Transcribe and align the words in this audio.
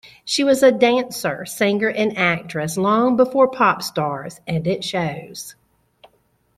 She 0.25 0.43
was 0.43 0.63
a 0.63 0.71
dancer, 0.71 1.45
singer 1.45 1.87
and 1.89 2.17
actress 2.17 2.75
long 2.75 3.15
before 3.15 3.47
Popstars, 3.51 4.39
and 4.47 4.65
it 4.65 4.83
shows. 4.83 5.53